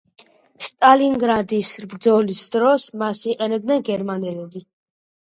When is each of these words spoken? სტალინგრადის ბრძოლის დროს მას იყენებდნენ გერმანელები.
სტალინგრადის 0.67 1.73
ბრძოლის 1.91 2.41
დროს 2.55 2.87
მას 3.03 3.21
იყენებდნენ 3.35 3.85
გერმანელები. 3.91 4.65